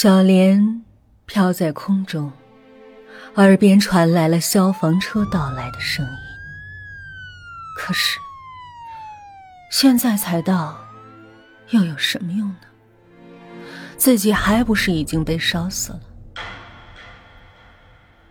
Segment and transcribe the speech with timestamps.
[0.00, 0.84] 小莲
[1.26, 2.30] 飘在空中，
[3.34, 6.12] 耳边传来了消防车到来的声音。
[7.76, 8.16] 可是，
[9.72, 10.78] 现在才到，
[11.70, 13.66] 又有什么用呢？
[13.96, 16.00] 自己还不是已经被烧死了？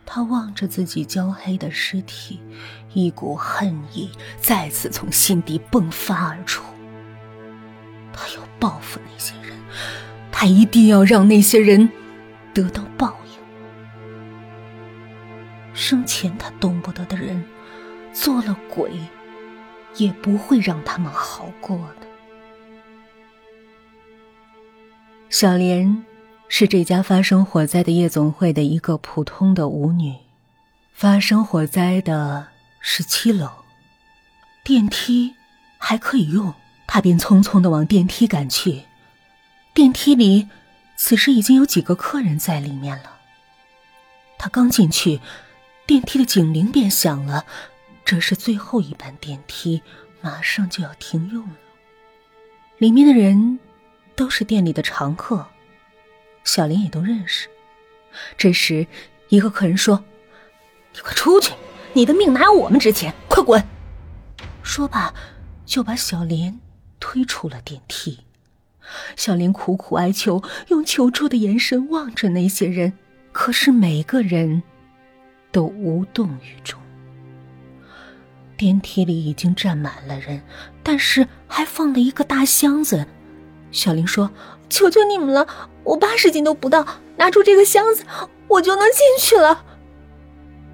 [0.05, 2.39] 他望着自己焦黑的尸体，
[2.93, 4.09] 一股恨意
[4.39, 6.63] 再次从心底迸发而出。
[8.13, 9.46] 他要报复那些人，
[10.39, 11.89] 他一定要让那些人
[12.53, 13.31] 得到报应。
[15.73, 17.43] 生前他动不得的人，
[18.13, 18.91] 做了鬼，
[19.95, 22.05] 也不会让他们好过的。
[25.27, 26.05] 小莲
[26.47, 30.13] 是这家发生火灾的夜总会的一个普通的舞女。
[30.93, 32.49] 发生火灾的
[32.79, 33.49] 是七楼，
[34.63, 35.33] 电梯
[35.79, 36.53] 还可以用。
[36.85, 38.83] 他便匆匆的往电梯赶去，
[39.77, 40.47] 电梯里
[40.95, 43.19] 此时已经有几个客人在里面了。
[44.39, 45.21] 他刚进去，
[45.85, 47.45] 电梯的警铃便响了，
[48.03, 49.83] 这是最后一班电梯，
[50.19, 51.55] 马上就要停用了。
[52.79, 53.59] 里面的人
[54.15, 55.45] 都是店里的常客，
[56.43, 57.47] 小林也都认识。
[58.35, 58.87] 这时，
[59.29, 60.03] 一个客人说
[60.91, 61.53] ：“你快出去，
[61.93, 63.13] 你的命哪有我们值钱？
[63.29, 63.63] 快滚！”
[64.63, 65.13] 说罢，
[65.67, 66.59] 就把小莲。
[66.99, 68.21] 推出了电梯，
[69.15, 72.93] 小林苦苦哀求，用求助的眼神望着那些人，
[73.31, 74.63] 可是每个人
[75.51, 76.79] 都无动于衷。
[78.55, 80.41] 电梯里已经站满了人，
[80.81, 83.05] 但是还放了一个大箱子。
[83.71, 84.31] 小林说
[84.69, 85.45] ：“求求你们了，
[85.83, 86.85] 我八十斤都不到，
[87.17, 88.03] 拿出这个箱子，
[88.47, 89.63] 我就能进去了。”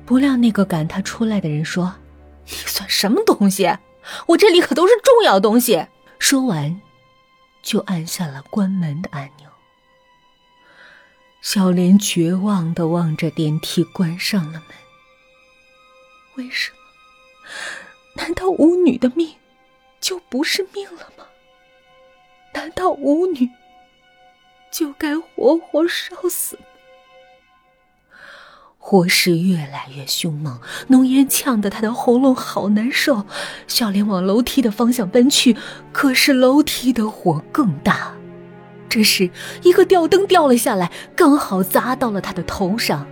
[0.06, 1.95] 不料那个赶他出来的人说
[2.47, 3.69] ：“你算什么东西？
[4.28, 5.86] 我这里可都是重要东西。”
[6.19, 6.80] 说完，
[7.64, 9.50] 就按下了关门的按钮。
[11.42, 14.78] 小莲绝望的望着电梯关上了门。
[16.36, 16.78] 为什么？
[18.16, 19.35] 难道舞女的命
[20.00, 21.25] 就不是命了吗？
[22.53, 23.50] 难道舞女
[24.72, 26.59] 就该活活烧死？
[28.85, 33.25] 火势越来越凶猛，浓烟呛得他的喉咙好难受。
[33.66, 35.55] 小莲往楼梯的方向奔去，
[35.94, 38.13] 可是楼梯的火更大。
[38.89, 43.07] 这时，一个吊灯掉了下来，刚好砸到了他的头上。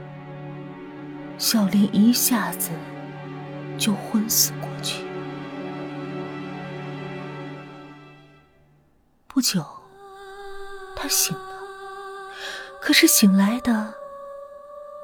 [1.37, 2.69] 小莲一下子
[3.77, 5.05] 就昏死过去。
[9.25, 9.65] 不久，
[10.97, 11.63] 他醒了，
[12.81, 14.00] 可是醒来的。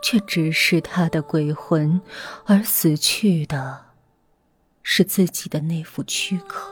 [0.09, 1.99] 却只是他的鬼魂，
[2.45, 3.87] 而死去的，
[4.81, 6.71] 是自己的那副躯壳。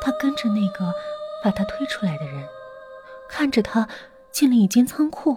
[0.00, 0.94] 他跟着那个
[1.42, 2.44] 把他推出来的人，
[3.28, 3.88] 看着他
[4.30, 5.36] 进了一间仓库。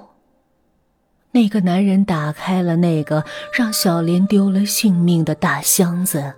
[1.32, 6.36] 那个男人打开了那个让小莲丢了性命的大箱子，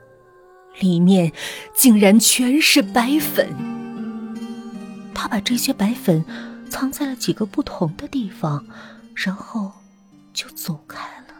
[0.80, 1.34] 里面
[1.74, 3.54] 竟然全是白粉。
[5.14, 6.24] 他把这些白粉。
[6.70, 8.66] 藏在了几个不同的地方，
[9.16, 9.72] 然后
[10.34, 11.34] 就走开了。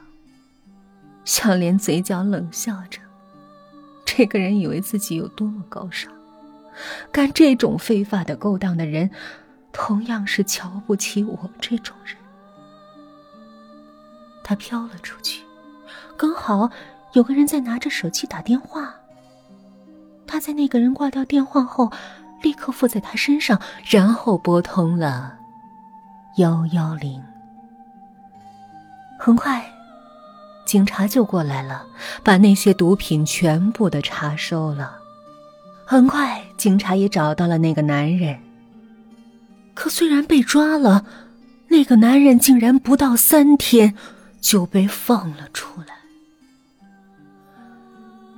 [1.24, 3.00] 小莲嘴角冷笑着，
[4.04, 6.12] 这个人以为自己有多么高尚，
[7.12, 9.10] 干这种非法的勾当的人，
[9.72, 12.18] 同样是瞧不起我这种人。
[14.44, 15.44] 他飘了出去，
[16.18, 16.72] 刚好
[17.14, 18.96] 有个人在拿着手机打电话。
[20.26, 21.92] 他在那个人挂掉电话后。
[22.42, 25.38] 立刻附在他身上，然后拨通了
[26.38, 27.24] 幺幺零。
[29.20, 29.66] 很快，
[30.66, 31.86] 警察就过来了，
[32.24, 34.98] 把那些毒品全部的查收了。
[35.86, 38.40] 很快，警察也找到了那个男人。
[39.74, 41.06] 可虽然被抓了，
[41.68, 43.96] 那个男人竟然不到三天
[44.40, 45.88] 就被放了出来。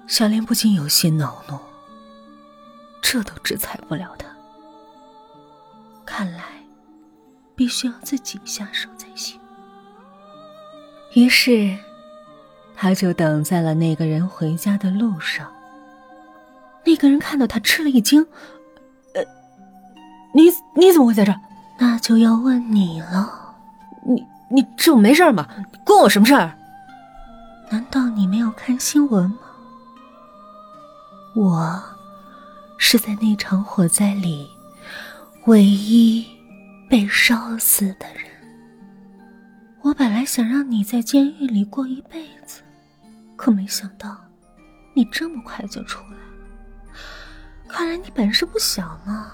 [0.07, 1.57] 小莲不禁有些恼怒。
[3.01, 4.25] 这都制裁不了他，
[6.06, 6.44] 看来
[7.55, 9.40] 必须要自己下手才行。
[11.14, 11.78] 于是，
[12.76, 15.52] 他就等在了那个人回家的路上。
[16.85, 18.26] 那个人看到他，吃了一惊
[19.14, 19.22] ：“呃，
[20.34, 20.43] 你
[20.76, 21.40] 你怎么会在这儿？”
[21.78, 23.55] 那就要问你了。
[24.05, 25.47] 你你这不没事吗？
[25.85, 26.58] 关我什么事儿？
[27.70, 29.37] 难道你没有看新闻吗？
[31.35, 31.84] 我。
[32.91, 34.49] 是在那场火灾里
[35.46, 36.28] 唯一
[36.90, 38.26] 被烧死的人。
[39.82, 42.61] 我本来想让你在监狱里过一辈子，
[43.38, 44.17] 可没想到
[44.93, 46.97] 你这么快就出来了。
[47.70, 49.32] 看来你本事不小嘛。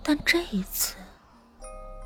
[0.00, 0.94] 但这一次，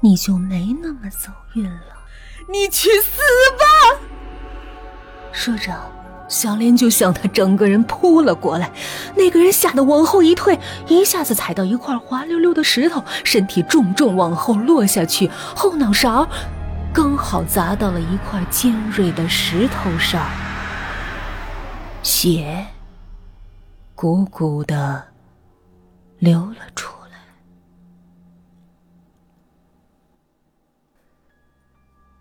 [0.01, 2.03] 你就没那么走运了。
[2.51, 3.21] 你去死
[3.59, 4.01] 吧！
[5.35, 5.71] 说着，
[6.29, 8.73] 小莲就向他整个人扑了过来。
[9.17, 10.59] 那个人吓得往后一退，
[10.89, 16.29] 一下子踩到一块滑溜溜的石头，身体重重往后落下去，后脑勺
[16.93, 20.27] 刚好砸到了一块尖锐的石头上，
[22.03, 22.67] 血
[23.95, 25.05] 鼓鼓的
[26.19, 27.19] 流了出来。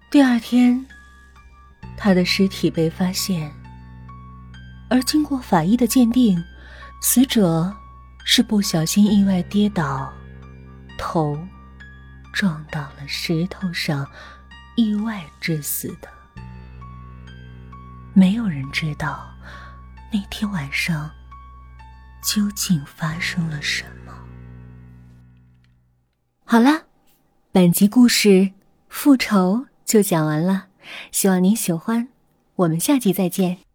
[0.09, 0.85] 第二天，
[1.97, 3.51] 他的尸体被发现，
[4.91, 6.43] 而经过法医的鉴定，
[7.01, 7.73] 死者
[8.25, 10.11] 是不小心意外跌倒，
[10.97, 11.39] 头
[12.33, 14.05] 撞到了石头上，
[14.75, 16.09] 意外致死的。
[18.13, 19.33] 没有人知道
[20.11, 21.09] 那天晚上
[22.21, 24.13] 究竟发生了什么。
[26.43, 26.83] 好了，
[27.53, 28.27] 本集故事
[28.89, 29.55] 《复仇》。
[29.85, 30.67] 就讲完了，
[31.11, 32.09] 希望您喜欢，
[32.55, 33.70] 我们下集再见。